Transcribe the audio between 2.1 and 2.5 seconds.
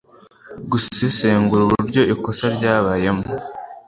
ikosa